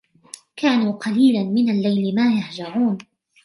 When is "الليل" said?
1.69-2.15